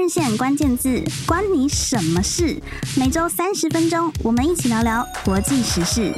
[0.00, 2.58] 日线关键字，关你什么事？
[2.98, 6.10] 每周三十分钟，我们一起聊聊国际时事。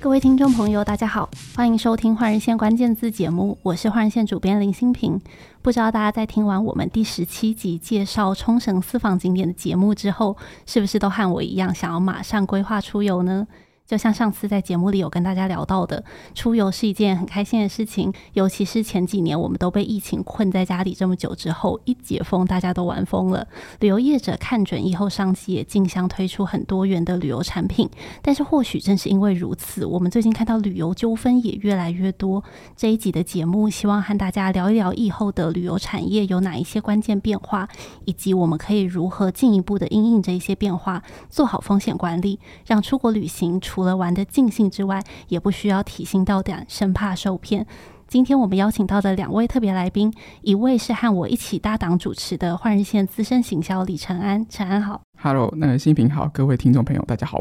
[0.00, 5.20] 各位听众朋友，大家好，欢迎收听《换日线关键字》节目，我是换日线主编林新平。
[5.60, 13.46] 不知道大家在听完我们第十七集介绍冲绳私房景点的节目之后，是不是都和我一样，想要马上规划出游呢？
[13.86, 16.02] 就像上次在节目里有跟大家聊到的，
[16.34, 23.46] 出游是一件很开心的事情，尤其是前几年我们都被疫情困在家里这么久之后，一解封大家都玩疯了。
[23.80, 27.86] 旅游业者看准疫后商机，也竞相推出很多元的旅游产品。
[28.22, 32.42] 但是或许正是因为如此，我们最近看到旅游纠纷也越来越多。
[32.74, 37.68] 这一集的节目，希望和大家聊一聊疫后的旅游产业有哪一些关键变化，
[38.06, 43.60] 以及我们可以如何进一步的因应这一些变化，做好风险管理，让出国旅行。
[43.74, 47.66] 除了玩的尽兴之外，也不需要提心吊胆，生怕受骗。
[48.06, 57.40] 今天我们邀请到的两位特别来宾，一位是和我一起搭档主持的换日线资深行销李承安，承安好，Hello，那新平好，各位听众朋友大家好。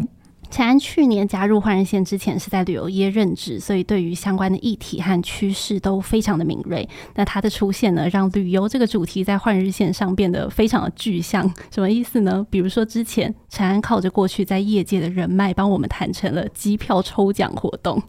[0.54, 6.88] 承安去年加入换日线之前是在旅游业任职，所以对于相关的议题和趋势都非常的敏锐。
[7.16, 11.52] 那他的出现呢，让旅游这个主题在换日线上变得非常的具象。
[11.72, 12.46] 什么意思呢？
[12.52, 18.00] 比如说之前陈安靠着过去在业界的人脉，帮我们谈成了机票抽奖活动。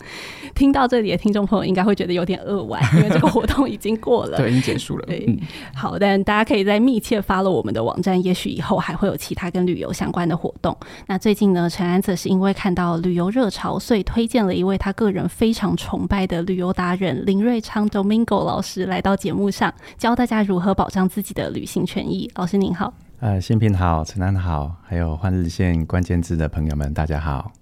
[0.55, 5.07] 听到这里的听众朋友应该会觉得有点扼腕，因为这个活动已经过了， 对，已经结束了。
[5.07, 5.41] 对，嗯、
[5.75, 10.77] 好，但大家可以在密切 follow 我们的网站，也许以后还会有其他跟旅游相关的活动。
[11.07, 22.29] 那最近呢，陈安则是因为看到旅游热潮，所以推荐了一位他个人非常崇拜的旅游达人林瑞昌 Domingo 老师来到节目上，教大家如何保障自己的旅行权益。
[22.35, 27.53] 老师您好，呃，新平好，陈安好，还有换日线关键字的朋友们，大家好。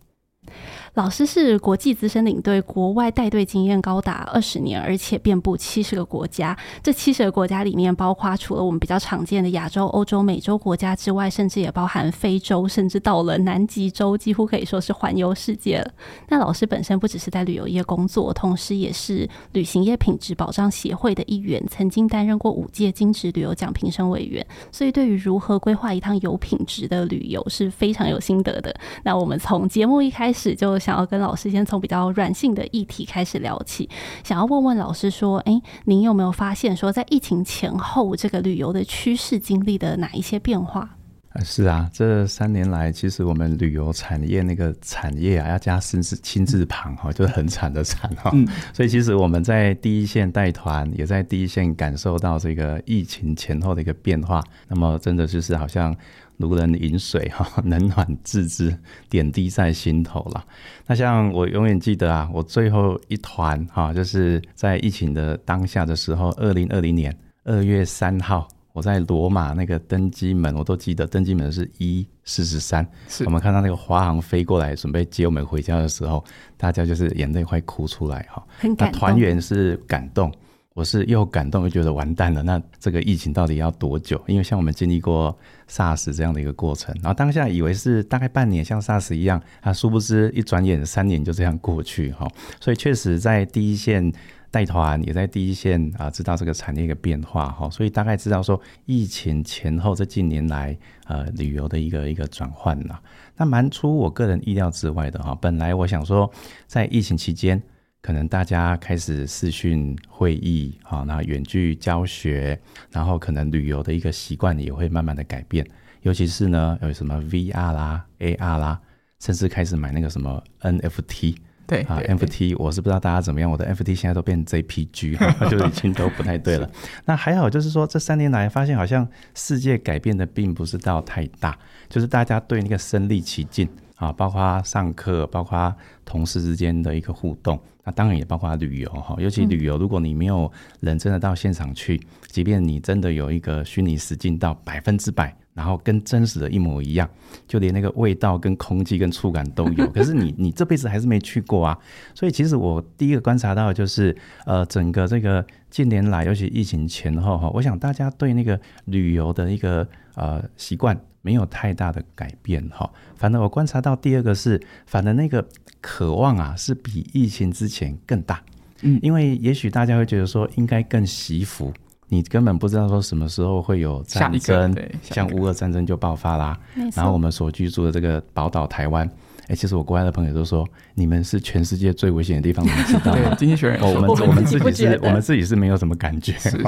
[0.95, 6.55] 老师是国际资深领队，国外带队经验高达二十年，而且遍布七十个国家。
[6.83, 15.91] 这七十个国家里面，包括除了我们比较常见的亚洲、欧洲、美洲国家之外，甚至也包含非洲，甚至到了南极洲，几乎可以说是环游世界了。
[16.29, 28.75] 那老师本身不只是在旅游业工作，同时也是旅行业品质保障协会的一员，曾经担任过五届金质旅游奖评审委员，所以对于如何规划一趟有品质的旅游是非常有心得的。
[29.03, 30.82] 那我们从节目一开始就。
[30.83, 33.89] 想要跟老师先从比较软性的议题开始聊起，
[34.25, 40.97] 想要问问老师说，哎、欸，您有没有发现说，在疫情前后，这个旅游的趋势经历的哪一些变化？
[41.45, 48.31] 是啊，这三年来，其实我们旅游产业那个产业啊，要加亲字亲字旁哈，就是很惨的惨哈。
[48.35, 54.43] 嗯、 所以其实我们在第一线带团，也在第一线感受到这个疫情前后的一个变化。
[54.69, 55.97] 那么真的就是好像。
[56.37, 58.77] 如人饮水哈， 冷暖自知，
[59.09, 60.45] 点滴在心头了。
[60.87, 72.87] 那像我永远记得啊，我最后一团哈，就是在疫情的当下的时候，二零二零年二月三号，我在罗马那个登机门，我都记得登机门是一四十三。
[73.25, 76.25] 我们看到那个华航飞过来，准备接我们回家的时候，
[76.57, 78.45] 大家就是眼泪快哭出来哈。
[78.59, 78.93] 很感动。
[78.93, 80.33] 那团员是感动。
[80.75, 84.19] 我是又感动又觉得完蛋了，那这个疫情到底要多久？
[84.27, 85.37] 因为像我们经历过
[85.69, 92.27] SARS 这样的一个过程，然后当下以为是大概半年，像 SARS 一样，啊，殊不知一转眼三年就这样过去哈。
[92.59, 94.11] 所以确实在第一线
[94.51, 97.69] 带团，也在第一线啊，知道这个产业的变化哈。
[97.69, 100.75] 所以大概知道说疫情前后这近年来
[101.05, 102.99] 呃旅游的一个一个转换呐，
[103.37, 105.35] 那蛮出我个人意料之外的哈。
[105.35, 106.31] 本来我想说
[106.67, 107.63] 在疫情期间。
[108.03, 115.65] 可能大家开始视讯会议，啊，那远距教学，然后可能旅游的一个习惯也会慢慢的改变，
[116.03, 118.81] 尤其是呢，有什么 VR 啦、AR 啦，
[119.21, 125.17] 甚至开始买那个什么 NFT，对啊，NFT，我是不知道大家怎么样，我的 NFT 现在都变 JPG，
[125.49, 126.69] 就已经都不太对了。
[127.05, 129.07] 那还好，就是说这三年来发现好像
[129.37, 131.57] 世界改变的并不是到太大，
[131.89, 133.69] 就是大家对那个身临其境
[134.03, 135.73] 啊，包括上课，包括
[136.05, 137.57] 同事之间的一个互动。
[137.85, 140.51] 那当然也包括旅游哈，尤其旅游，如果你没有
[140.81, 147.09] 人真的到现场去，嗯、即便你真的有一个虚拟实境到百分之百，然后跟真实的一模一样，
[147.47, 151.79] 就连那个味道、跟空气、跟触感都有， 可是你你这辈子还是没去过啊。
[152.13, 154.17] 所以其实我第一个观察到的就是，
[154.47, 162.91] 呃，整个这个近年来，尤其疫情前后哈，我想大家对那个旅游的一个呃习惯没有太大的改变哈。
[163.17, 165.43] 反正我观察到第二个是，反正那个。
[165.85, 168.41] 渴望啊，是比疫情之前更大，
[168.83, 171.75] 嗯，因为也许大家会觉得说应该更惜福，
[172.07, 174.73] 你根本不知道说什么时候会有战争，
[175.03, 176.57] 像乌俄战争就爆发啦，
[176.95, 179.11] 然后我们所居住的这个宝岛台湾，
[179.49, 183.19] 哎，其实我国外的朋友都说，你们是全世界最危险的地方，你们知道吗？
[183.35, 186.59] 对，经济学人，我们我们自己是，己我们自己是没有什么感觉，是是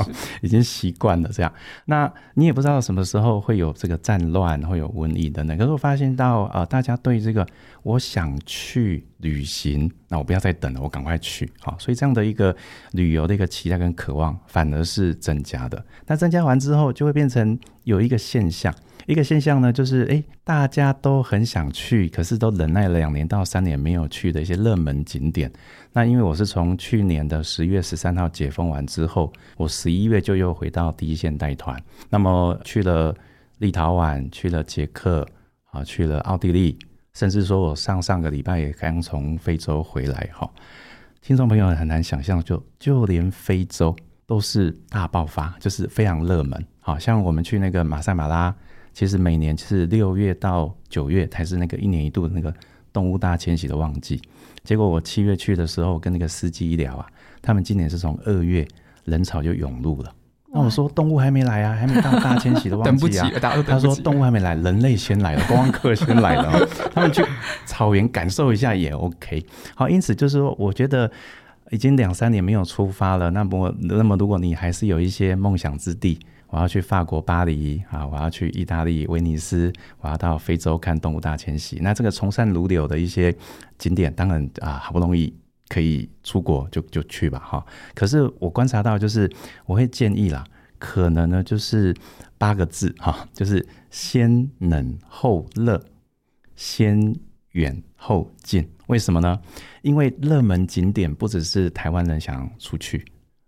[0.42, 1.52] 已经习惯了这样。
[1.86, 5.56] 那你也不知道什么时候会有这个战乱，会有瘟疫等等。
[5.56, 7.46] 可是我发现到啊、呃，大家对这个
[7.84, 11.48] 我想去旅行，那我不要再等了，我赶快去。
[11.60, 12.54] 好，所以这样的一个
[12.92, 15.84] 旅游的一个期待跟渴望，反而是增加的。
[16.06, 18.74] 那增加完之后，就会变成有一个现象。
[19.06, 25.52] 一个现象呢，就是诶，大家都很想去，可是都忍耐了两年到三年没有去的一些热门景点。
[25.92, 31.78] 那因为我是从去年的十月十三号解封完之后，我十一月就又回到第一线带团，
[32.08, 33.14] 那么去了
[33.58, 35.26] 立陶宛，去了捷克，
[35.70, 36.78] 啊，去了奥地利，
[37.12, 40.50] 甚至说我上上个礼拜也刚从非洲回来哈。
[41.20, 43.94] 听众朋友很难想象，就就连非洲
[44.26, 46.66] 都是大爆发，就是非常热门。
[46.80, 48.54] 好像我们去那个马赛马拉。
[48.94, 52.54] 其实每年是六月到九月才是那个一年一度的那个
[52.92, 54.22] 动物大迁徙的旺季。
[54.62, 57.06] 结果我七月去的时候，跟那个司机一聊啊，
[57.42, 58.66] 他们今年是从二月
[59.04, 60.14] 人潮就涌入了。
[60.52, 63.28] 那我说动物还没来啊，还没到大迁徙的旺季啊。
[63.66, 66.64] 他说动物还没来，人类先来了，观光客先来了。
[66.94, 67.24] 他们去
[67.66, 69.44] 草原感受一下也 OK。
[69.74, 71.10] 好，因此就是说，我觉得
[71.70, 73.32] 已经两三年没有出发了。
[73.32, 76.16] 那么，那么如果你还是有一些梦想之地。
[76.54, 81.80] 我要去法国巴黎啊，我要去意大利威尼斯，我要到非洲看动物大迁徙。
[81.80, 83.34] 那这个从善如流的一些
[83.76, 85.34] 景点，当然啊，好不容易
[85.66, 87.66] 可以出国就就去吧哈。
[87.92, 89.28] 可是我观察到，就是
[89.66, 90.44] 我会建议啦，
[90.78, 91.92] 可能呢就是
[92.38, 95.84] 八个字哈，就是先冷后热，
[96.54, 97.16] 先
[97.50, 98.70] 远后近。
[98.86, 99.40] 为什么呢？
[99.82, 103.04] 因为热门景点不只是台湾人想出去。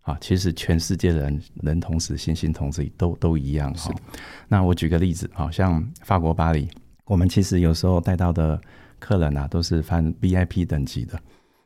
[0.07, 3.93] 啊，其实全世界的人人同时心心同时都都一样哈。
[4.47, 6.69] 那我举个例子，好像法国巴黎，
[7.07, 8.59] 我们其实有时候带到的
[9.01, 11.19] 客人啊，都是翻 VIP 等级的，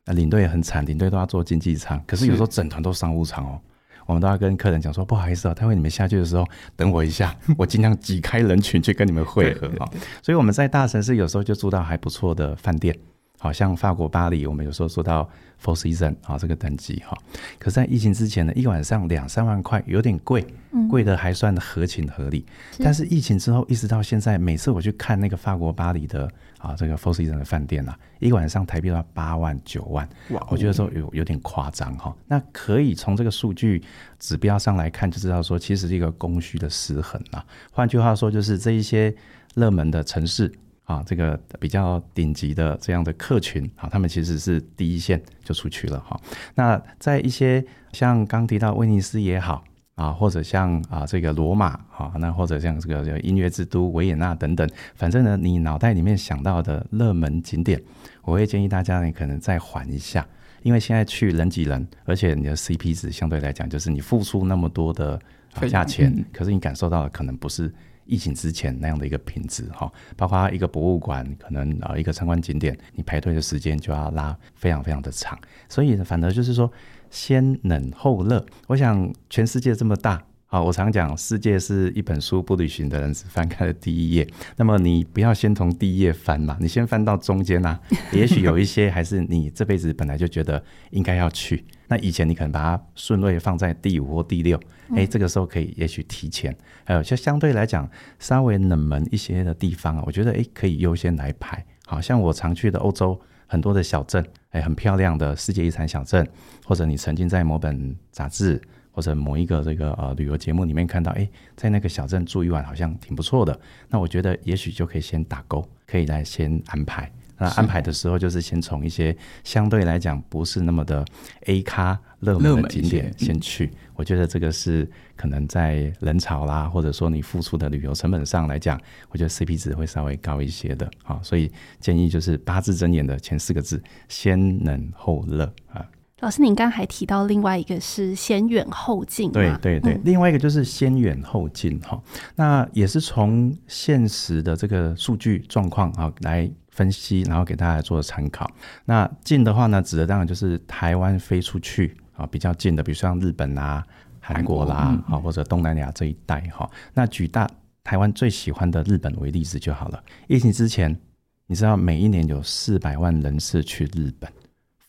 [0.07, 3.61] 那领队也很惨，领队都要坐经济舱，可是有时候整团都商务舱哦。
[4.07, 6.45] 我们都要跟客人讲说，不好意思啊，待会你们下去的时候
[6.75, 9.87] 等我一下，我尽量挤开人群去跟你们会合 啊。
[10.23, 12.97] 所以我们在大城市有时候就住到还不错的饭店。
[13.43, 15.27] 好像法国巴黎，我们有时候做到
[15.65, 17.17] Four Seasons 啊，这个等级哈。
[17.59, 20.47] 可是，在疫情之前呢，一晚上两三万块有点贵，
[20.91, 22.45] 贵的还算合情合理。
[22.79, 32.15] 嗯、但是疫情之后，一直到现在，每次我去看那个法国巴黎的啊，这个 Four Seasons 的饭店啊，一晚上台币要八万九万，哇，我觉得说有有点夸张哈。
[32.27, 33.83] 那可以从这个数据
[34.19, 37.43] 指标上来看，就知道说，其实是一个供需的失衡啊。
[37.73, 39.15] 换句话说，就是这一些
[39.55, 40.53] 热门的城市。
[40.91, 46.21] 啊，这个比较顶级的这样的客群啊，他们其实是第一线就出去了哈。
[46.57, 49.63] 那在一些像刚提到威尼斯也好
[49.95, 57.81] 啊，或者像啊这个罗马啊，那或者像这个音乐之都维也纳等等，反正呢，你脑袋里面想到的热门景点，
[58.23, 60.27] 我会建议大家呢可能再缓一下，
[60.65, 65.21] 因为现在去人挤人，而且你的 CP 值相对来讲，就是你付出那么多的
[65.69, 67.73] 价钱，可是你感受到的可能不是。
[68.05, 75.39] 疫情之前那样的一个品质哈，包括一个博物馆，可能啊一个参观景点，你排队的时间就要拉非常非常的长，
[75.69, 76.71] 所以反而就是说
[77.11, 78.45] 先冷后热。
[78.67, 84.27] 我想全世界这么大，啊，我常讲世界是一本书，不旅行的人只翻开了第一页。
[84.57, 87.79] 那么你不要先从第一页翻嘛，你先翻到中间呐，
[88.13, 91.65] 也许有一些还是你这辈子本来就觉得应该要去。
[91.91, 94.57] 那以前你可能把它顺位放在第五或第六，
[94.91, 96.57] 哎、欸，这个时候可以也许提前。
[96.85, 101.65] 还有就相对来讲稍微冷门一些的地方，我觉得哎、欸、可以优先来排。
[101.85, 106.25] 好像我常去的欧洲很多的小镇，哎、欸，很漂亮的世界遗产小镇，
[106.65, 113.61] 或者你曾经在某本杂志或者某一个这个呃旅游节目里面看到，哎、欸，在那个小镇住一晚好像挺不错的。
[113.89, 117.11] 那我觉得也许就可以先打勾，可以来先安排。
[117.41, 121.03] 那安排的时候，就是先从一些相对来讲不是那么的
[121.47, 123.65] A 咖热门的景点先去。
[123.67, 128.79] 嗯、我觉得这个是可能在人潮啦，或者说你付出的旅游成本上来讲，
[129.09, 130.89] 我觉得 CP 值会稍微高一些的。
[131.05, 135.83] 啊，所以建议就是八字真言的前四个字：先冷后热啊。
[136.21, 141.99] 老师，您刚还提到另外一个是先远后近，对对对，嗯、另外一个就是先远后近哈。
[142.37, 146.47] 那也是从现实的这个数据状况啊来
[146.81, 148.51] 分析，然后给大家做参考。
[148.87, 153.85] 那近的话呢，指的当然就是台湾飞出去啊比较近的，比如像日本啊、
[154.19, 156.67] 韩国啦啊，嗯、或者东南亚这一带哈。
[156.95, 157.47] 那举大
[157.85, 160.03] 台湾最喜欢的日本为例子就好了。
[160.27, 160.99] 疫情之前，
[161.47, 164.33] 你知道每一年有四百万人次去日本，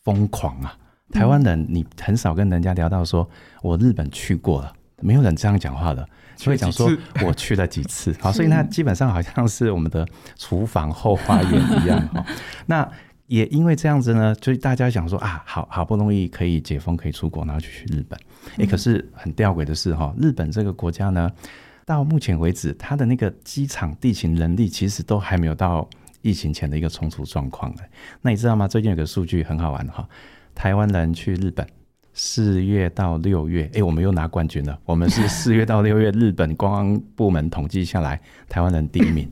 [0.05, 0.77] 疯狂啊！
[1.11, 3.29] 台湾人，你很少跟人家聊到说，
[3.61, 6.89] 我日本去过了，没有人这样讲话的，所以讲说
[7.25, 12.25] 我去了几次， 好，所以那基本上好像是我们的厨房后花园一样哈。
[12.67, 12.89] 那
[13.27, 18.19] 也因为这样子呢，就大家想说啊，好好不容易可以解封，可以出国，然后就去日本。
[18.57, 21.31] 哎，可是很吊诡的是哈，日本这个国家呢，
[21.85, 25.89] 到目前为止，它的那个机场地勤人力其实都还没有到
[26.21, 27.73] 疫情前的一个充足状况。
[28.21, 28.67] 那你知道吗？
[28.67, 30.05] 最近有个数据很好玩哈，
[30.53, 31.65] 台湾人去日本。
[32.13, 34.77] 四月到六月，哎、欸，我们又拿冠军了。
[34.85, 39.29] 我们是 四月到六月，日本观光部门统计下来，台湾人第一名。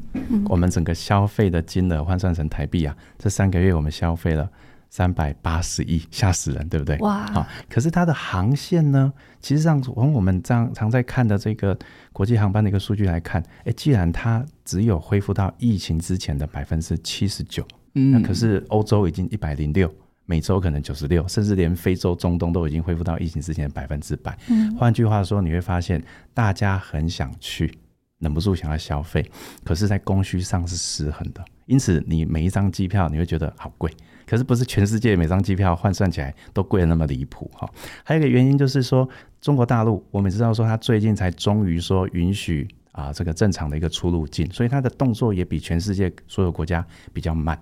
[0.47, 4.49] 我们整个消费的金额换算成台币啊，这三个月我们消费了
[4.89, 6.97] 三百八十亿，吓死人，对不对？
[6.99, 7.25] 哇！
[7.31, 9.11] 好，可是它的航线呢？
[9.41, 11.77] 其实上从我们这样常在看的这个
[12.13, 19.93] 国际航班的一个数据来看，哎、欸，既然它只有恢复到疫情之前的百分之七十九，嗯，那可是欧洲已经一百零六。
[20.29, 24.37] 美洲可能九十六，甚至连非洲、中东都已经恢复到疫情之前的百分之百。
[24.47, 25.99] 嗯，换句话说，你会发现
[26.35, 27.75] 大家很想去，
[28.19, 29.27] 忍不住想要消费，
[29.63, 31.43] 可是，在供需上是失衡的。
[31.65, 33.91] 因此，你每一张机票你会觉得好贵，
[34.27, 37.67] 可是不是全世界每张机票换算起来都贵的那么离谱哈。
[38.03, 39.09] 还有一个原因就是说，
[39.41, 47.59] 中国大陆我们知道说，它最近才终于说允许啊这个正常的一个出入境，所以它的动作也比全世界所有国家比较慢。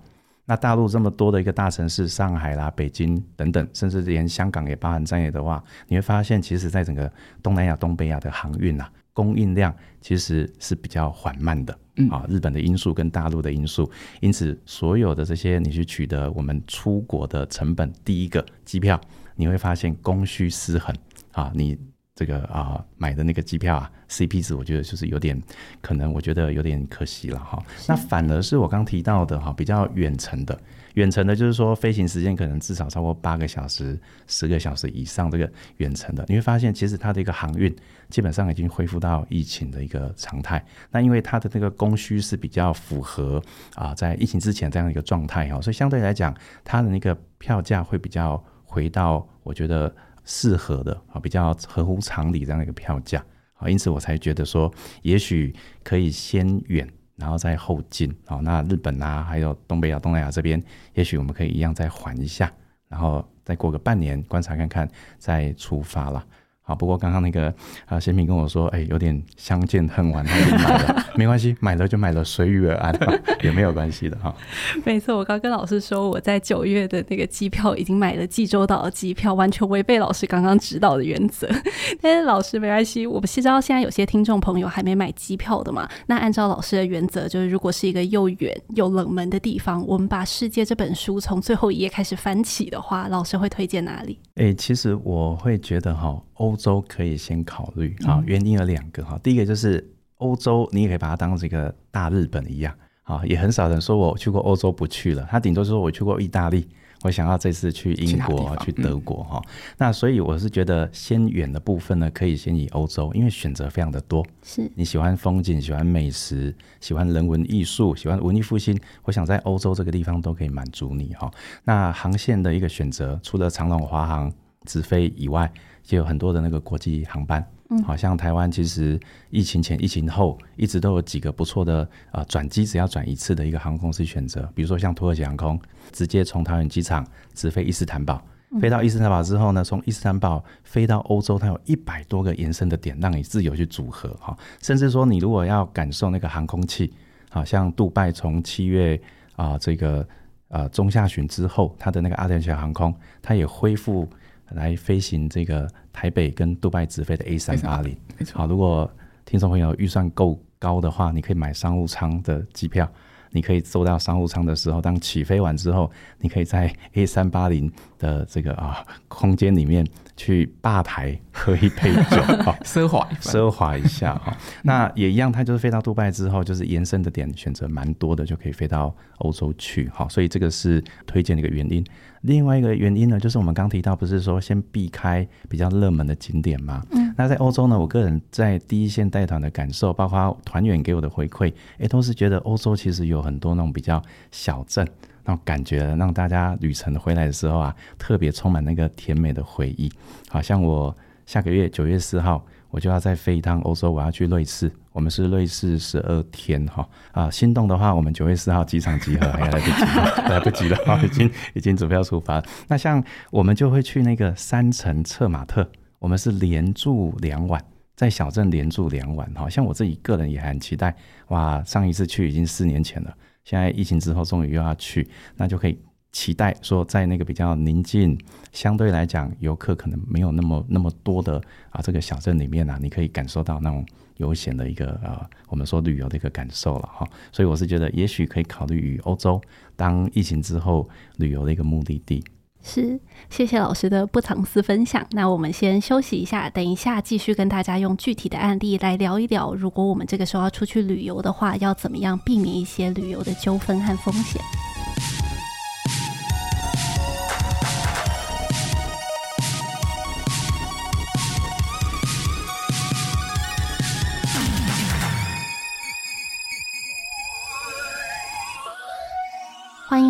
[0.48, 7.12] 那大陆这么多的一个大城市，上海啦、北京等等，甚至连香港也包含在内的话，你会发现，其实在整个
[7.42, 11.78] 东南亚、东北亚的航运啊，供应量其实是比较缓慢的。
[11.96, 13.90] 嗯啊，日本的因素跟大陆的因素，
[14.20, 18.98] 因此所有的这些你去取得我们出国的成本，第一个机票，
[19.36, 20.96] 你会发现供需失衡
[21.32, 21.78] 啊，你。
[22.18, 25.40] 这个啊，买的那个机票啊，CP 值我觉得就是有点
[25.80, 27.62] 可能，我觉得有点可惜了哈。
[27.86, 30.60] 那反而是我刚提到的哈，比较远程的，
[30.94, 33.96] 远程的就是说飞行时间可能至少超过八个小时、
[34.26, 37.72] 十个小时以上，这个远程的，你会发现其实它的一个航运
[38.10, 40.60] 基本上已经恢复到疫情的一个常态。
[40.90, 43.40] 那因为它的那个供需是比较符合
[43.76, 46.34] 啊，在疫情之前这样一个状态哈，所以相对来讲，
[46.64, 49.94] 它的那个票价会比较回到我觉得。
[50.30, 54.70] 适合的啊，比较合乎常理这样的一个票价啊，因此我才觉得说，
[55.00, 58.36] 也许可以先远，然后再后进啊。
[58.36, 62.52] 那日本啊，还有东北亚、东南亚这边，也许我们可以一样再缓一下，
[62.88, 64.86] 然后再过个半年观察看看，
[65.18, 66.22] 再出发了。
[66.68, 67.52] 啊，不过刚刚那个
[67.86, 72.94] 啊，贤平跟我说，哎、欸，有点相见恨晚，他就买了，没关系，买了就买了，随遇而安，
[73.42, 74.34] 也没有关系的哈。
[74.84, 81.48] 没错，我刚跟老师说，我在九月的那个机票已经买了济州岛的机票，完全违背老师刚刚指导的原则。
[82.02, 94.18] 但是老师没关系，我们知道现在有些听众朋友还没买机票的嘛，那按照老师的原则，就是如果是一个又远又冷门的地方，我们把《世界》这本书从最后一页开始翻起的话，老师会推荐哪里？
[94.34, 96.20] 哎、欸，其实我会觉得哈。
[96.38, 99.18] 欧洲可以先考虑啊，原因有两个哈。
[99.22, 106.66] 第一个就是欧洲，你也可以把它当成一个大日本一样啊，也很少人说我去过欧洲不去了，他顶多说我去过意大利，
[107.02, 109.40] 我想要这次去英国、去德国哈。
[109.76, 114.24] 那所以我是觉得先远的部分呢，可以先以欧洲，因为选择非常的多。
[114.42, 121.30] 是你喜欢风景、喜欢美食、喜欢人文艺术、喜欢文艺复兴，我想在欧洲这个地方都可以满足你哈。
[121.64, 124.32] 那航线的一个选择，除了长龙、华航
[124.68, 125.50] 直飞以外，
[125.82, 135.58] 就有很多的那个国际航班，嗯，好像台湾其实疫情前、疫情后一直都有几个不错的啊转机，只要转一次的一个航空公司选择，比如说像土耳其航空，
[135.90, 138.22] 直接从桃园机场直飞伊斯坦堡，
[138.60, 146.92] 飞到伊斯坦堡之后呢，从伊斯坦堡飞到欧洲，它有一百多个延伸的点让你自由去组合哈，甚至说你如果要感受那个航空器，
[147.30, 149.00] 好像杜拜从七月
[149.36, 150.06] 啊这个
[150.48, 154.06] 呃中下旬之后，它的那个阿联酋航空，它也恢复。
[154.50, 157.96] 来飞行这个台北跟杜拜直飞的 A 三八零，
[158.32, 158.90] 好，如果
[159.24, 162.90] 听众朋友预算够高的话，你可以买商务舱的机票。
[163.30, 172.16] 你可以坐到商务舱的时候，当起飞完之后，你可以在 A 三八零的这个啊空间里面去吧台喝一杯酒，
[172.64, 174.36] 奢华奢华一下哈。
[174.62, 179.90] 那也一样，它就是飞到杜拜之后，就是延伸的点选择蛮多的，就可以飞到欧洲去。
[179.98, 181.84] 哦，所以这个是推荐的一个原因。
[182.22, 186.84] 另外一个原因呢，就是我们刚提到，不是说先避开比较热门的景点吗？
[187.18, 194.86] 那在欧洲呢，我个人在第一线带团的感受，包括团员给我的回馈，诶，都是觉得欧洲其实有很多那种比较小镇
[195.24, 199.90] 那种感觉，让大家旅程回来的时候啊，特别充满那个甜美的回忆。
[200.28, 200.96] 好像我
[201.26, 204.70] 下个月九月四号，我就要再飞一趟欧洲，我要去瑞士。
[204.92, 209.82] 我们是瑞士十二天哈啊，心动的话，我们九月四号机场集合，还来不及，
[210.28, 212.40] 来不及了，已经已经准备要出发。
[212.68, 217.62] 那像我们就会去那个山城策马特，我们是连住两晚，
[217.96, 220.94] 在小镇连住两晚，哈，像我自己个人也很期待。
[221.28, 225.78] 哇，上一次去已经四年前了，现在疫情之后终于又要去，那就可以
[226.12, 228.18] 期待说，在那个比较宁静、
[228.52, 233.84] 相对来讲游客可能没有那么那么多的啊这个小镇里面啊，你可以感受到那种
[234.18, 237.06] 悠闲的一个呃，我们说旅游的一个感受了哈。
[237.32, 239.40] 所以我是觉得，也许可以考虑与欧洲
[239.76, 242.24] 当疫情之后旅游的一个目的地。
[242.62, 243.00] 是，
[243.30, 245.06] 谢谢老师的不藏私分享。
[245.12, 254.42] 那我们先休息一下，等一下继续跟大家用具体的案例来聊一聊，如果我们这个时候要出去旅游的话，要怎么样避免一些旅游的纠纷和风险。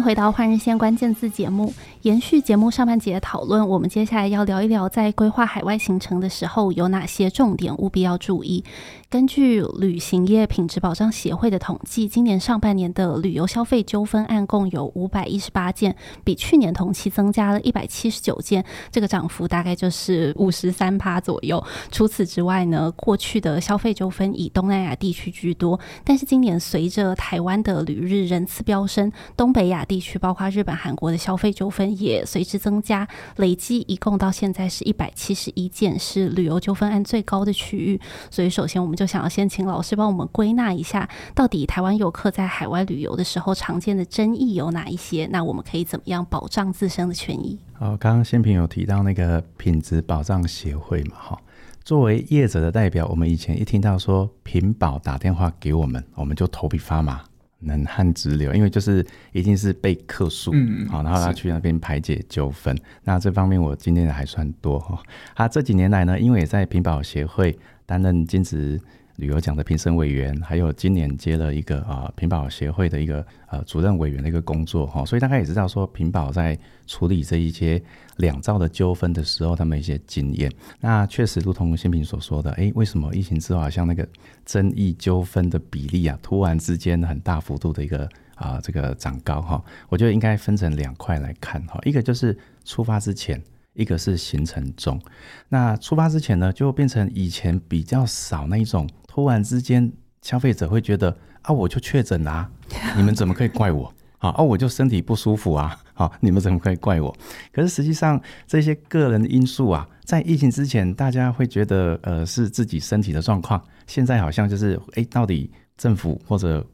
[0.08, 1.70] 回到《换日线》关键字节目。
[2.00, 8.64] 延续节目上半节讨论，我们接下来要聊一聊，在规划海外行程的时候有哪些重点务必要注意。
[9.10, 21.62] 根据旅行业品质保障协会的统计，今年上半年的旅游消费纠纷案共有五百一十八件，比去年同期增加了一百七十九件，这个涨幅大概就是五十三趴左右。
[21.90, 31.88] 除此之外呢，过去的消费纠纷以东南亚地区居多，但是今年随着台湾的旅日人次飙升，东北亚地区包括日本、韩国的消费纠纷。
[31.98, 38.00] 也随之增加，累计一共到现在是一百七十一件，是旅游纠纷案最高的区域。
[38.30, 45.26] 所以，首先我们就想要先请老师帮我们归纳一下，到底台湾游客在海外旅游的时候常见的争议有哪一些？
[45.32, 47.58] 那我们可以怎么样保障自身的权益？
[47.72, 51.38] 好，刚刚先平有提到那个品质保障协会嘛，哈，
[51.82, 57.22] 作为业者的代表，我们以前一听到说品保打电话给我们，我们就头皮发麻。
[57.60, 62.76] 冷汗直流，因为就是一定是被客诉，嗯，好，然后他去那边排解纠纷。
[63.02, 65.02] 那这方面我经验的还算多哈。
[65.34, 68.80] 他这几年来呢，因为也在屏保协会担任金质
[69.18, 76.56] 旅游奖的评审委员，还有今年接了一个啊品保协会的一个呃主任委员的一个工作哈，所以大概也知道说品保在
[76.86, 77.82] 处理这一些
[78.18, 80.50] 两造的纠纷的时候，他们一些经验。
[80.80, 84.06] 那确实如同新平所说的，哎，为什么疫情之后好像那个
[84.46, 89.60] 争议纠纷的比例啊，突然之间很大幅度的一个啊这个长高哈？
[89.88, 93.42] 我觉得应该分成两块来看哈，一个就是出发之前。
[93.74, 95.00] 一个是行程中，
[95.48, 101.10] 那出发之前呢，就变成以前比较少那一种，突然之间消费者会觉得
[101.42, 102.48] 啊，我就确诊啦，
[102.96, 103.92] 你们怎么可以怪我？
[104.18, 107.12] 啊，哦，我就身体不舒服啊，好，你们怎么可以怪我？
[107.52, 116.64] 可是实际上这些个人因素啊，在疫情之前，大家会觉得呃是自己身体的状况，现在好像就是哎，到底政府或者。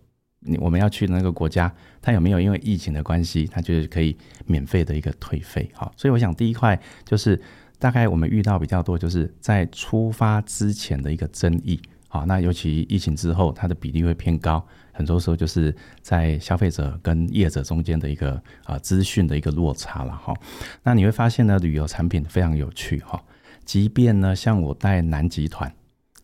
[0.46, 5.66] 你我们要去的那个国家，他有没有因为疫情的关系，他就是可以免费的一个退费？
[5.72, 7.40] 好，所以我想第一块就是
[7.78, 11.80] 大概我们遇到比较多，就是在出发之前的一个争议。
[12.14, 20.32] 好，那尤其疫情之后，它的比例会偏高，很多时候就是在消费者跟业者中间的一个啊资讯的一个落差了哈。
[20.84, 23.20] 那你会发现呢，旅游产品非常有趣哈，
[23.64, 25.74] 即便呢像我带南极团。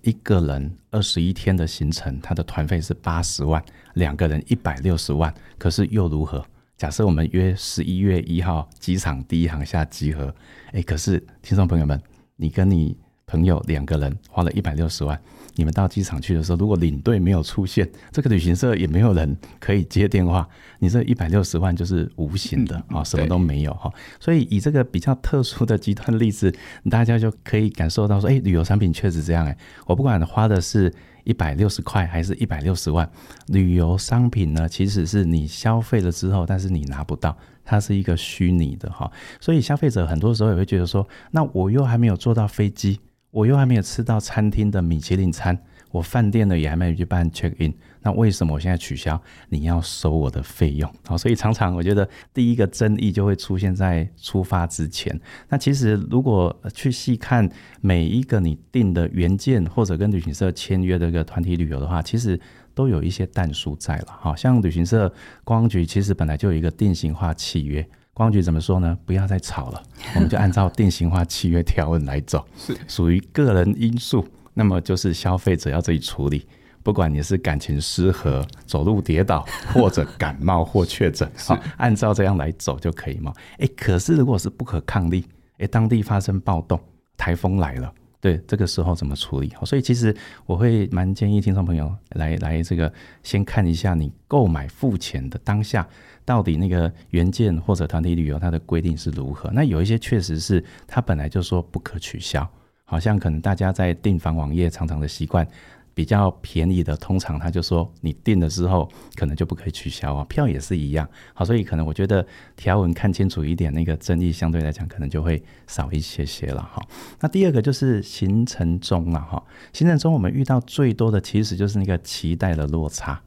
[0.03, 3.61] 一个人二十一天的行程，他的团费是八十万，
[3.94, 5.35] 两个人一百六十万。
[5.59, 6.46] 可是又如何？
[6.76, 10.33] 假设我们约十一月一号机场第一航厦集合，
[10.70, 12.00] 哎，可是听众朋友们，
[12.37, 12.96] 你跟你
[13.31, 15.19] 朋友两个人花了一百六十万。
[15.55, 23.93] 你们到机场去的时候，如果领队没有出现，这个旅行社也没有人可以接电话，你这一百六十万就是无形的啊、嗯，什么都没有哈。
[24.19, 26.53] 所以以这个比较特殊的极端例子，
[26.88, 29.57] 大家就可以感受到说，哎，旅游产品确实这样哎。
[29.87, 30.93] 我不管花的是
[31.25, 33.11] 一百六十块还是一百六十万，
[33.49, 39.11] 旅游商品呢，其实是你消费了之后，但是你拿不到，它是一个虚拟的哈。
[39.40, 43.01] 所以消费者很多时候也会觉得说，那我又还没有坐到飞机。
[43.31, 45.57] 我又还没有吃到餐厅的米其林餐，
[45.90, 49.21] 我饭店呢也还没有去办 check in，那为什么我现在取消？
[49.49, 50.93] 你要收我的费用？
[51.07, 55.19] 好，所以常常我觉得第一个争议就会出现在出发之前。
[55.49, 57.49] 那其实如果去细看
[57.81, 62.38] 每一个你订的原件或者跟旅行社签约的一个团体旅游的话，其实
[62.75, 64.07] 都有一些但书在了。
[64.09, 65.09] 好像旅行社
[65.45, 67.88] 观光局其实本来就有一个定型化契约。
[68.20, 68.98] 观光局怎么说呢？
[69.06, 69.83] 不要再吵了，
[70.14, 72.46] 我们就按照定型化契约条文来走。
[72.54, 76.46] 是属于个人因素，那么就是消费者要自己处理。
[76.83, 83.33] 不管你是感情失和、走路跌倒， 或者感冒或确诊，好，按照这样来走就可以吗？
[83.56, 85.24] 哎，可是如果是不可抗力，
[85.56, 86.78] 哎，当地发生暴动、
[87.16, 89.50] 台风来了，对，这个时候怎么处理？
[89.64, 95.88] 所以其实我会蛮建议听众朋友来来这个先看一下你购买付钱的当下。
[96.31, 99.51] 到底那个原件或者团体旅游它的规定是如何？
[99.53, 102.49] 那有一些确实是它本来就说不可取消，
[102.85, 105.45] 好像可能大家在订房网页常常的习惯。
[105.93, 110.25] 比较便宜的，通常他就说你订了之后，可能就不可以取消啊。
[110.27, 112.25] 票也是一样，好，所以可能我觉得
[112.57, 116.81] 条文看清楚一点，那个争议相对来讲可能就会少一些些了哈。
[117.19, 119.43] 那第二个就是行程中啊哈，
[119.75, 123.21] 行程中我们遇到最多的其实就是那个期待的落差。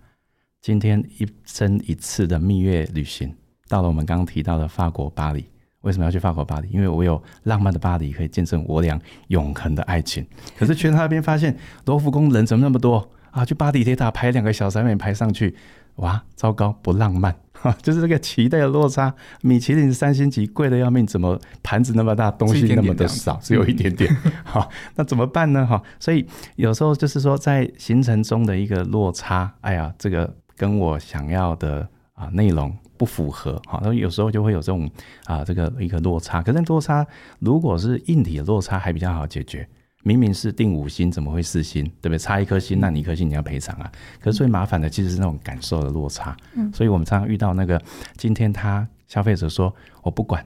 [0.64, 3.36] 今天一生一次的蜜月旅行，
[3.68, 5.46] 到了我们刚刚提到的法国巴黎。
[5.82, 6.70] 为什么要去法国巴黎？
[6.70, 8.98] 因为我有浪漫的巴黎可以见证我俩
[9.28, 10.26] 永恒的爱情。
[10.58, 13.44] 可是去那边发现罗浮宫人怎么那么多啊？
[13.44, 15.54] 去巴黎铁塔排两个小时还没排上去，
[15.96, 17.76] 哇，糟糕，不浪漫哈！
[17.84, 19.14] 就是这个期待的落差。
[19.42, 24.10] 米其林三星级贵的要命，怎么盘子那么大，东西那么的少，只有一点点。
[24.46, 25.68] 好，那怎么办呢？
[25.68, 32.76] 哈，所以有时候就是说在行程中的一个落差，哎呀，这个跟我想要的啊内容。
[32.96, 34.90] 不符合，好，那有时候就会有这种
[35.26, 36.42] 啊，这个一个落差。
[36.42, 37.06] 可是落差
[37.40, 39.68] 如果是硬体的落差，还比较好解决。
[40.04, 41.84] 明明是定五星，怎么会四星？
[42.00, 42.18] 对不对？
[42.18, 43.92] 差一颗星，那你一颗星你要赔偿啊。
[44.22, 46.38] 可是最麻烦的其实是那种感受的落差。
[46.56, 47.82] 嗯，所以我们常常遇到那个，
[48.16, 50.46] 今天他消费者说，我不管，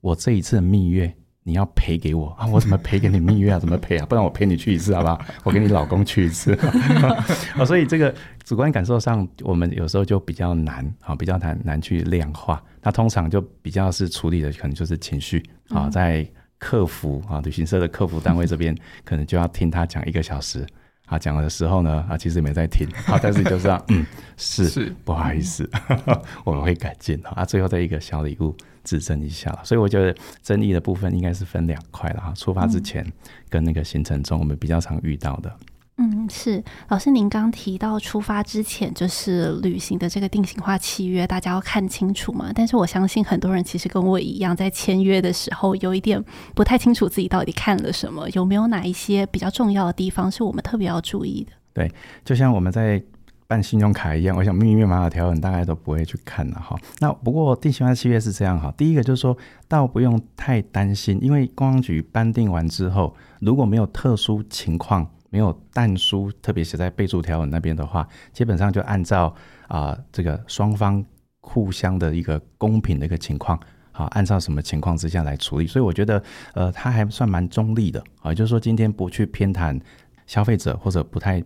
[0.00, 1.14] 我这一次的蜜月。
[1.46, 2.46] 你要赔给我啊！
[2.46, 3.58] 我怎么赔给你蜜月啊？
[3.58, 4.06] 怎么赔啊？
[4.06, 5.20] 不然我陪你去一次好不好？
[5.44, 6.54] 我跟你老公去一次
[7.54, 7.64] 啊！
[7.66, 12.62] 所以这个主观感受上，我们有时候就比较难啊，比较难难去量化。
[12.82, 16.26] 那通常就比较是处理的，可能就是情绪啊，在
[16.58, 20.66] 客服啊，旅行社的客服单位这边，可能就要听他讲一个小时
[21.04, 21.18] 啊。
[21.18, 24.06] 讲的时候呢，啊，其实没在听啊，但是就是要嗯，
[24.38, 25.68] 是是不好意思，
[26.42, 27.44] 我们会改进啊。
[27.44, 28.56] 最后的一个小礼物。
[28.84, 32.32] 指正一下，所以我觉得争议的部分应该是分两块了哈。
[32.36, 33.04] 出发之前
[33.48, 35.50] 跟那个行程中，我们比较常遇到的。
[35.96, 42.50] 嗯，是老师，您刚提到出发之前就是旅行的这个定型化契约，大家要看清楚嘛。
[42.54, 46.22] 但是我相信很多人其实跟我一样，在签约的时候有一点
[46.54, 51.52] 不太清楚自己到底看了什么，有没有哪一些比较重要的地方是我们特别要注意的？
[51.72, 51.92] 对，
[52.24, 53.02] 就像我们在。
[53.46, 56.76] 办信用卡一样，我想密密麻麻条文大概都不会去看了哈。
[57.00, 59.36] 那不过定型化契约是这样哈，第一个就是说，
[59.68, 69.34] 倒不用太担心，因为公安局颁定完之后，如果没有特殊情况，没有但书特别写在备注条文那边的话，基本上就按照
[69.68, 71.04] 啊、这个双方
[71.40, 73.60] 互相的一个公平的一个情况，
[73.92, 75.66] 好，按照什么情况之下来处理。
[75.66, 76.22] 所以我觉得
[76.54, 79.78] 呃，它还算蛮中立的啊，就是说今天不去偏袒
[80.26, 81.42] 消费者或者不太。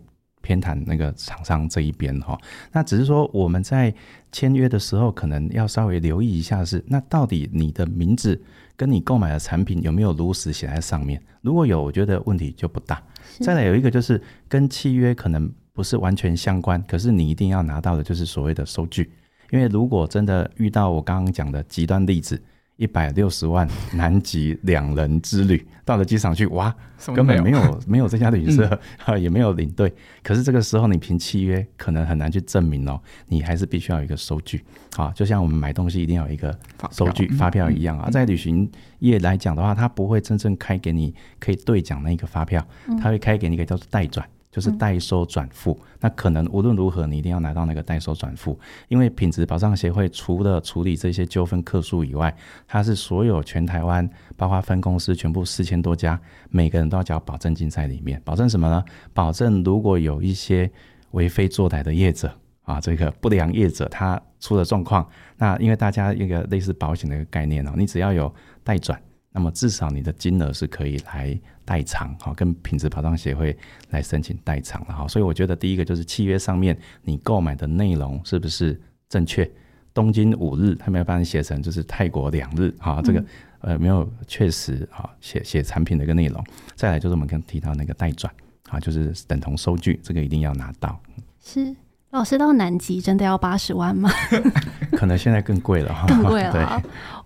[0.48, 2.40] 偏袒那个厂商这一边哈，
[2.72, 3.94] 那只是说我们在
[4.32, 8.40] 签约的时候，可能要稍微留意一下是，那到底你的名字
[8.74, 11.22] 跟你购买的产品有没有如实写在上面？
[11.42, 13.02] 如果有，我觉得问题就不大。
[13.40, 19.12] 再来有一个就是跟契约可能不是完全相关，可是你一定要拿到的就是所谓的收据，
[19.50, 22.42] 因为如果真的遇到我刚刚讲的极端例子。
[22.78, 26.72] 一百六十万南极两人之旅，到了机场去，哇，
[27.12, 29.92] 根本没有 没有这家旅社，嗯、也没有领队。
[30.22, 34.64] 可是这个时候你凭契约可能很难去证明哦，你还是必须要有一个收据。
[34.96, 36.56] 啊，就像我们买东西一定要有一个
[36.92, 38.08] 收据发票一样啊。
[38.10, 42.64] 在旅行业来讲的话，他不会真正开给你可以兑奖那个发票，
[43.02, 44.24] 他会开给你一个叫做代转。
[44.58, 58.84] 就是代收转付，嗯、那可能无论如何，你一定要拿到那个代收转付，因为品质保障协会除了处理这些纠纷客诉以外，它是所有全台湾，包括分公司全部四千多家，每个人都要交保证金在里面，保证什么呢？
[59.14, 60.68] 保证如果有一些
[61.12, 62.28] 为非作歹的业者
[62.62, 69.00] 啊，这个不良业者他出了状况，那因为大家一个类似保险的一个概念哦，你只要有代转。
[69.38, 73.56] 那么至少你的金额是可以来代偿，哈，跟品质保障协会
[73.90, 75.06] 来申请代偿了哈。
[75.06, 79.48] 所以我觉得第一个就是契约上面你购买的内容是不是正确？
[79.94, 83.24] 东京五日，他没有帮你写成就是泰国两日，哈，这个
[83.60, 86.44] 呃没有确实啊写写产品的一个内容。
[86.74, 88.34] 再来就是我们刚提到那个代转，
[88.70, 91.00] 啊，就是等同收据，这个一定要拿到。
[91.40, 91.72] 是。
[92.10, 94.10] 老师到南极真的要八十万吗？
[94.96, 96.52] 可能现在更贵了哈，更贵了。
[96.52, 96.62] 对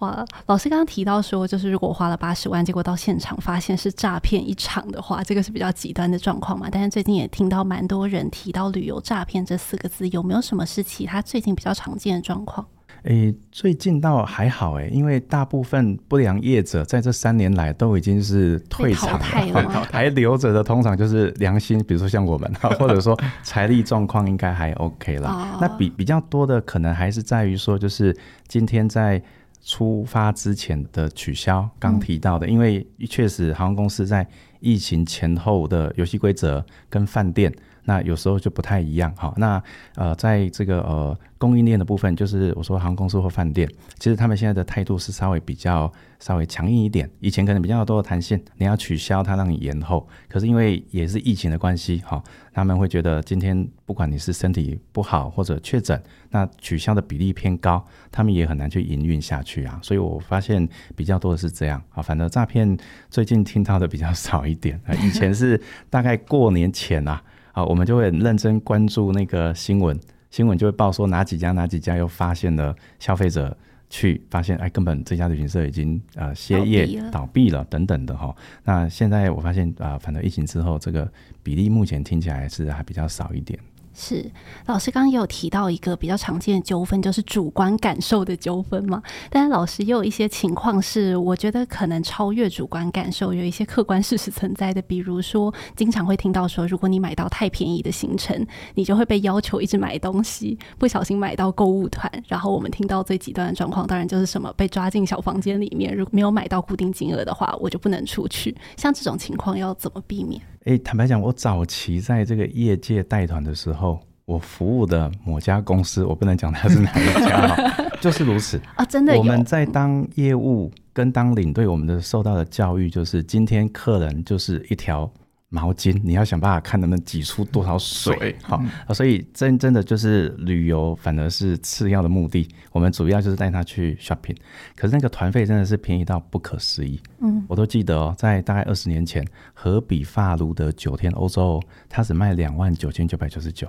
[0.00, 6.66] 哇，老师刚刚提到说，就是如果花了八十万，结果到现场发现是诈骗一场的话，这个是比较极端的状况嘛？
[6.70, 12.66] 但是最近也听到蛮多人提到旅游诈骗这四个字，有没有什么是其他最近比较常见的状况？
[13.04, 25.58] 诶、欸，最近倒还好诶、欸，因为大部分不良业者在这三年来都已经是退场了， 还留着的通常就是良心，比如说像我们， 或者说财力状况应该还 OK 了。
[25.60, 29.20] 那比比较多的可能还是在于说，就是今天在
[29.64, 34.24] 出发之前的取消，刚提到的，因为确实航空公司在
[34.60, 37.52] 疫情前后的游戏规则跟饭店
[37.84, 39.32] 那有时候就不太一样哈。
[39.36, 39.62] 那
[39.96, 43.68] 呃，在这个呃供应链的部分，就是我说航空公司或饭店，
[43.98, 47.10] 其实他们现在的态度是稍微比较稍微强硬一点。
[47.20, 59.80] 以前可能比较多的弹性，你要取消它让你延后，可是因为也是疫情的关系哈，他们会觉得今天不管你是身体不好或者确诊，那取消的比例偏高，他们也很难去营运下去啊。
[59.82, 62.00] 所以我发现比较多的是这样啊。
[62.00, 62.78] 反正诈骗
[63.10, 67.20] 最近听到的比较少一点，以前是大概过年前啊。
[67.52, 69.98] 好，我们就会很认真关注那个新闻，
[70.30, 73.54] 新闻就会报说哪几家哪几家又发现了消费者
[73.90, 78.34] 去发现，哎，根本这家旅行社已经呃歇业倒闭了等等的哈。
[78.64, 81.06] 那现在我发现啊、呃，反正疫情之后，这个
[81.42, 83.58] 比例目前听起来是还比较少一点。
[83.94, 84.30] 是，
[84.66, 89.02] 老师刚刚也有提到一个比较常见的纠纷，就是主观感受的纠纷嘛。
[89.28, 94.80] 但是老师也有一些情况是，我觉得可能超越主观感受，有一些客观事实存在的。
[94.82, 102.10] 比如说，经常会听到说，如果你买到太便宜的行程，你就会被要求一直买东西，不小心买到购物团。
[102.26, 108.56] 然后我们听到最极端的状况，当然就是什么被抓进小房间里面，如果没有买到固定金额的话，我就不能出去。
[108.76, 110.40] 像这种情况要怎么避免？
[110.64, 119.16] 哎，坦白讲，我早期在这个业界带团的时候，我服务的某家公司，我不能讲它是哪一家哈， 就是如此啊，真的。
[119.18, 125.10] 我们在当业务跟当领队，我们的受到的教育就是，今天客人就是一条。
[125.54, 128.58] 毛巾，你要想办法看能不能挤出多少水，好
[128.94, 134.34] 所以真真的就是旅游反而是次要的目的，我们主要就是带他去 shopping。
[134.74, 143.68] 可是那个团费真的是便宜到不可思议，嗯，我都记得哦，在大概二十年前，和比法卢的九天欧洲，它只卖两万九千九百九十九，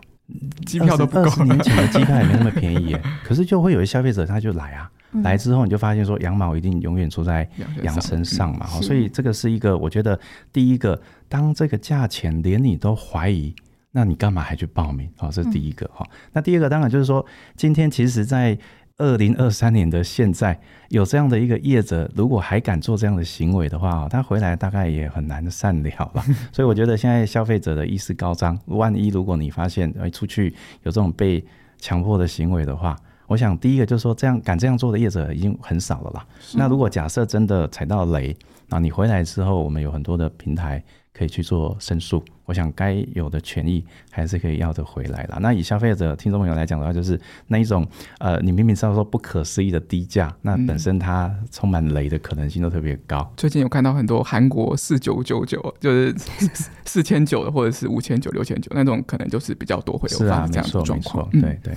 [0.66, 1.24] 机票都不够。
[1.24, 4.90] 二十年前的机票也没那么便宜耶，可是就会有一些消费者他就来啊。
[5.22, 7.48] 来之后你就发现说，羊毛一定永远出在
[7.84, 10.20] 羊身上嘛，所以这个是一个我觉得
[10.52, 11.00] 第一个，
[11.30, 13.54] 当这个价钱连你都怀疑，
[13.92, 15.08] 那你干嘛还去报名？
[15.18, 16.06] 好，这是第一个哈。
[16.32, 18.58] 那第二个当然就是说，今天其实在
[18.98, 26.24] 二零二三年的现在，有这样的一个业者，如果还敢做这样的行为的话，他回来大概也很难善了吧。
[26.54, 30.50] 所以我觉得现在消费者的意识高涨，万一如果你发现哎出去
[30.84, 31.44] 有这种被
[31.80, 32.96] 强迫的行为的话，
[33.34, 36.24] 我想第一个就是说，这样敢这样做的业者已经很少了啦。
[36.54, 38.36] 那如果假设真的踩到雷，
[38.68, 42.24] 那你回来之后，我们有很多的平台可以去做申诉。
[42.46, 45.40] 我想该有的权益还是可以要得回来啦。
[45.42, 47.84] 那以消费者听众朋友来讲的话，就是那一种
[48.20, 53.28] 呃，你明明知道说不可思议的低价，那本身它充满雷的可能性都特别高。
[53.36, 56.16] 最近有看到很多韩国四九九九，就是
[56.86, 61.28] 四千九的，或者是五千九、六千九那种，可能就是比较多会有发生这样的状况。
[61.32, 61.74] 对对。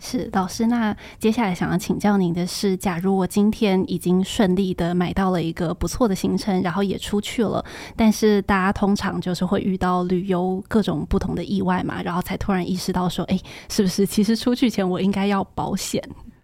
[0.00, 7.64] 是老师，那接下来想要请教您的是，假如我今天已经顺利的买到了一个不错的行程，然后也出去了，
[7.96, 16.02] 但是大家通常就是会遇到旅游各种不同的意外嘛，然后才突然意识到说，哎，是不是其实出去前我应该要保险？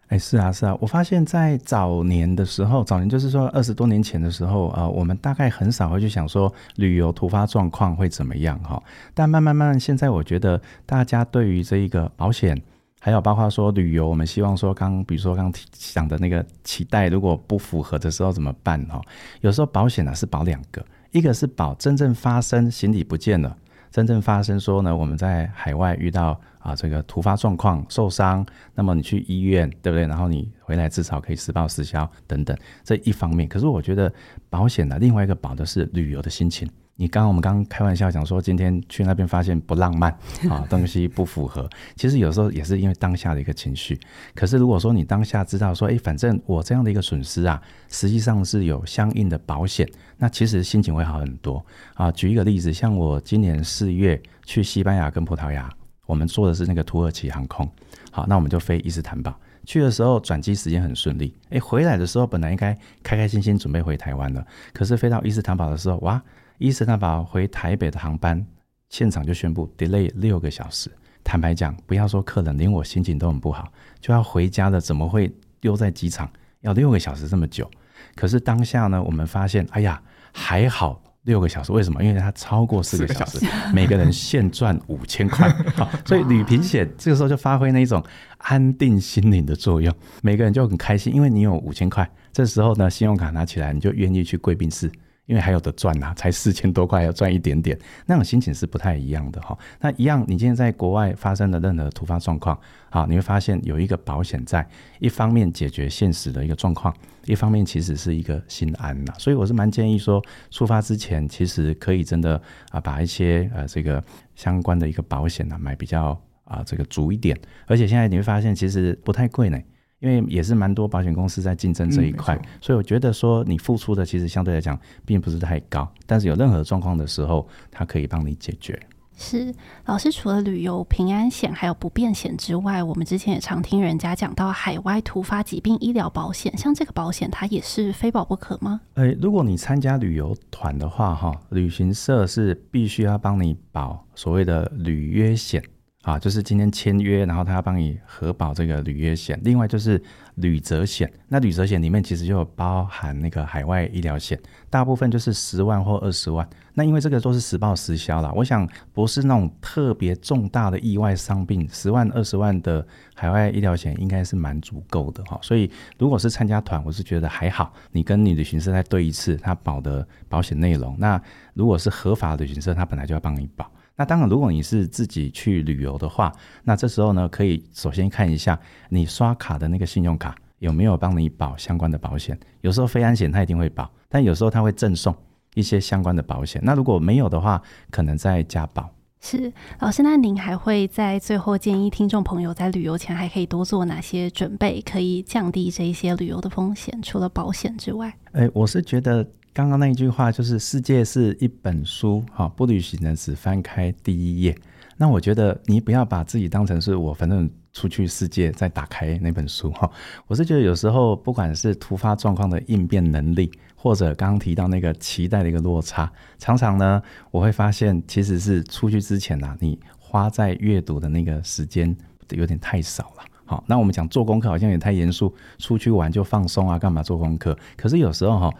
[0.09, 8.83] 哎，是啊，是啊，我发现，在早年的时候，早年就是说二十多年前的时候，呃，我们大概很少会去想说旅游突发状况会怎么样哈，
[9.15, 12.61] 但慢慢慢，现在我觉得大家对于这一个保险。
[13.05, 18.83] 还有包括说旅游，我们希望说刚，比如说刚讲的那个期待，如果不符合的时候怎么办？
[18.87, 18.99] 哈，
[19.43, 23.55] 有时候保险呢是保两个，一个是保真正发生行李不见了，
[23.91, 28.43] 真正发生说呢我们在海外遇到啊这个突发状况受伤，
[28.75, 30.07] 那么你去医院对不对？
[30.07, 33.47] 然后你回来至少可以实报实销等等这一方面。
[33.47, 34.11] 可是我觉得
[34.49, 36.67] 保险呢，另外一个保的是旅游的心情。
[36.97, 40.13] 你刚刚我们刚刚开玩笑讲说，今天去那边发现不浪漫
[40.49, 41.69] 啊，东西不符合。
[41.97, 43.99] 其实有时候也是因为当下的一个情绪。
[44.33, 52.13] 可是如果说你当下知道说，哎，反正我这样的一个损失啊，实际上是有相应的保险，那其实心情会好很多啊。
[52.13, 55.69] 举一个例子，像我今年四月去西班牙跟葡萄牙，
[56.07, 57.69] 我们坐的是那个土耳其航空，
[58.13, 59.35] 好，那我们就飞伊斯坦堡。
[59.67, 66.23] 去的时候转机时间很顺利，哎，回来的时候本来应该开开心心准备回台湾了，可是飞到伊斯坦堡的时候，哇！
[66.65, 68.43] 伊斯坦堡回台北的航班，
[68.89, 70.91] 现场就宣布 delay 六个小时。
[71.23, 76.27] 坦白讲，不要说客人，连我心情都很不好，就要回家了，怎么会丢在机场
[76.63, 77.71] 要六个小时这么久？
[78.15, 82.03] 可是当下呢，我们发现，哎呀，还好六个小时，为什么？
[82.03, 85.47] 因为它超过四个小时，每个人现赚五千块。
[85.77, 88.03] 好，所以旅平险这个时候就发挥那一种
[88.39, 92.11] 安定心灵的作用，每个人就很开心，因为你有五千块。
[92.33, 94.91] 这时候呢，信用卡拿起来，你就愿意去贵宾室。
[95.27, 99.59] 因为还有的赚呐，才四千多块要赚一点点，那种心情是不太一样的哈。
[99.81, 102.59] 那一样，你今天在国外发生的任何突发状况，
[102.91, 104.67] 好，你会发现有一个保险在，
[104.99, 109.15] 一方面解决现实的一个状况，一方面其实是一个心安呐。
[109.19, 114.03] 所以我是蛮建议说，出发之前其实可以真的啊，把一些呃这个
[114.35, 119.59] 相关的一个保险呢买比较啊这个足一点，而且现在你会发现其实不太贵呢。
[120.05, 128.79] 因为也是蛮多保险公司在竞争这一块，嗯，所以我觉得说你付出的其实相对来讲并不是太高，但是有任何状况的时候，它可以帮你解决。
[129.17, 129.55] 是
[129.87, 138.81] 老师，除了旅游平安险还有不便险之外，我们之前也常听人家讲到海外突发疾病医疗保险，像这个保险它也是非保不可吗？
[138.95, 145.63] 诶、欸，如果你参加旅游团的话，哈，旅行社是必须要帮你保所谓的履约险。
[146.05, 149.41] 啊，就是今天签约，然后他要帮你核保这个履约险。
[149.43, 150.01] 另外就是
[150.35, 154.39] 旅责险，那旅责险里面其实就有包含那个海外医疗险，
[154.69, 156.47] 大部分就是十万或二十万。
[156.75, 165.39] 那因为这个都是实报实销啦，我想不是那种特别重大的意外伤病，十万二十万的海外医疗险应该是蛮足够的哈。
[165.41, 170.95] 所以如果是参加团，我是觉得还好，你跟你旅行社再对一次，他保的保险内容。
[170.99, 171.19] 那
[171.55, 173.71] 如果是合法旅行社，他本来就要帮你保。
[173.97, 176.33] 那当然，如果你是自己去旅游的话，
[176.65, 182.37] 那这时候呢，可以首先看一下你刷卡的那个信用卡有没有帮你保相关的保险。
[182.63, 185.15] 有时候非安险它一定会保，但有时候它会赠送
[185.55, 186.61] 一些相关的保险。
[186.65, 188.91] 那如果没有的话，可能再加保。
[189.21, 197.01] 是老师，那您还会在最后建议听众朋友在旅游前还可以多做哪些准备，可以降低这一些旅游的风险？
[197.01, 199.25] 除了保险之外，哎，我是觉得。
[199.55, 204.59] 刚刚那一句话就是“世界是一本书，哈，不旅行的只翻开第一页”。
[204.99, 209.89] 那我觉得你不要把自己当成是我，反正出去世界再打开那本书，哈。
[210.27, 221.97] 我是觉得有时候不管是突发状况的应变能力，或者刚刚提到那个期待的一个落差，常常呢，我会发现其实是出去之前啊，你花在阅读的那个时间
[222.31, 223.23] 有点太少了。
[223.45, 227.57] 好，那我们讲做功课好像也太严肃，出去玩就放松啊，干嘛做功课？
[227.77, 228.53] 可是有时候哈。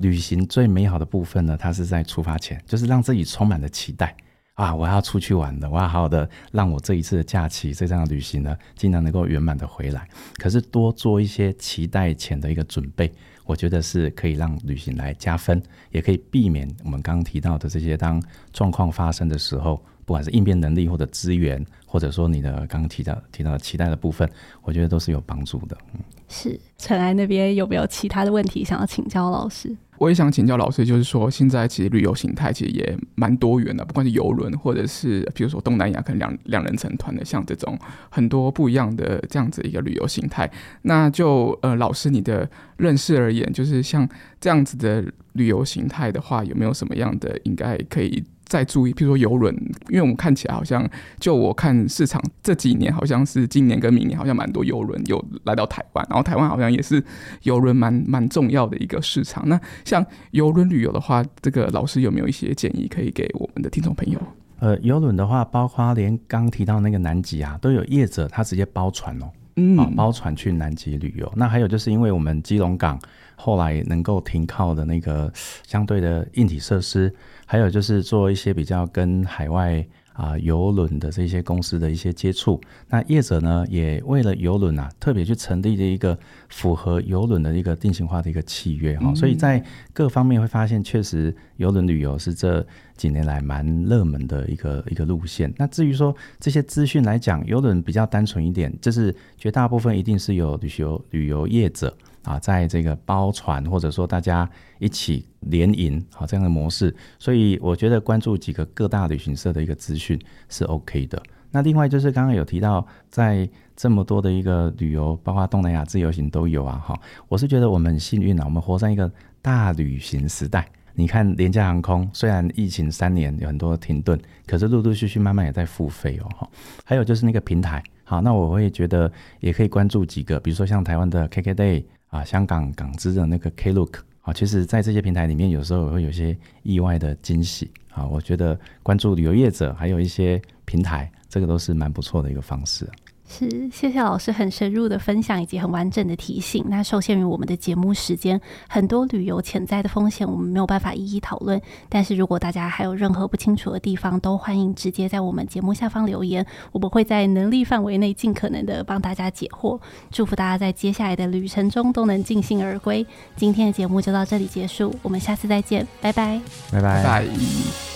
[0.00, 4.16] 旅行最美好的部分呢，它是在出发前，就是让自己充满了期待
[4.54, 4.74] 啊！
[4.74, 10.08] 我要出去玩的，我要好好的让我这一次的假期，这趟旅行呢，尽量能够圆满的回来。
[10.36, 13.12] 可是多做一些期待前的一个准备，
[13.44, 24.30] 我觉得是可以让旅行来加分，也可以避免我们刚刚提到的这些当状况发生的时候，不管是应变能力或者资源，或者说你的刚刚提到提到的期待的部分，
[24.62, 25.76] 我觉得都是有帮助的。
[25.92, 26.00] 嗯。
[26.32, 29.76] 是陈来那边有没有其他的问题想要请教老师？
[29.98, 37.78] 我也想请教老师，就是说现在其实旅游形态其实也蛮多元的，不管是游轮或者是比如说东南亚可能两两人成团的，像这种
[38.10, 40.50] 很多不一样的这样子一个旅游形态。
[40.82, 44.08] 那就呃老师你的认识而言，就是像
[44.40, 48.24] 这样子的旅游形态的话，有没有什么样的应该可以？
[48.52, 49.54] 再注意，譬如说游轮，
[49.88, 50.86] 因为我们看起来好像，
[51.18, 57.02] 就我看市场这几年，好像是今年跟明年好像蛮多游轮有来到台湾，然后台湾好像也是
[57.44, 59.48] 游轮蛮蛮重要的一个市场。
[59.48, 64.20] 那像游轮旅游的话，这个老师有没有一些建议可以给我们的听众朋友？
[64.58, 71.32] 呃，游轮的话，包括连刚提到那个南极啊，都有业者他直接包船哦，嗯，啊，包船去南极旅游。
[71.36, 73.00] 那还有就是因为我们基隆港
[73.34, 75.32] 后来能够停靠的那个
[75.66, 77.10] 相对的硬体设施。
[77.52, 89.62] 还有就是做一些比较跟海外啊邮轮的这些公司的一些接触，那业者呢也为了游轮啊特别去成立了一个符合游轮的一个定型化的一个契约哈，所以在
[89.92, 95.52] 各方面会发现确实游轮旅游是这几年来蛮热门的一个一个路线。
[95.58, 101.94] 那至于说这些资讯来讲，游轮比较单纯一点，就是绝大部分一定是有旅游旅游业者。
[102.24, 111.20] 啊，在这个包船或者说大家一起联营好这样的模式，所以我觉得关注几个各大旅行社的一个资讯是 OK 的。
[111.50, 119.10] 那另外就是刚刚有提到，在这么多的一个旅游，包括东南亚自由行都有啊，哈，我是觉得我们很幸运啊，我们活在一个
[119.42, 120.66] 大旅行时代。
[120.94, 126.48] 你看廉价航空，虽然疫情三年有很多停顿，可是陆陆续续慢慢也在复飞哦，哈。
[126.84, 131.84] 还有就是那个平台，好，那我会觉得也可以关注几个，比如说像台湾的 KKday。
[132.12, 138.06] 啊，香港港资的那个 Klook 啊，其实，在这些平台里面，有时候会有些意外的惊喜啊。
[138.06, 142.86] 我觉得关注旅游业者，还有一些平台，这个都是蛮不错的一个方式。
[143.32, 146.62] 是，谢谢老师很深入的分享以及很完整的提醒。
[146.68, 151.58] 那受限于我们的节目时间，很多旅游潜在的风险我们没有办法一一讨论。
[151.88, 159.80] 但是如果大家还有任何不清楚的地方，都欢迎直接在我们节目下方留言，我们会在能力范围内尽可能的帮大家解惑。
[160.10, 163.06] 祝福大家在接下来的旅程中都能尽兴而归。
[163.34, 166.38] 今天的节目就到这里结束，我们下次再见，拜拜，
[166.70, 167.02] 拜拜。
[167.02, 167.91] 拜拜。